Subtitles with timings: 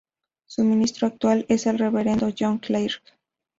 [0.47, 3.01] Su ministro actual es el reverendo John Clarke.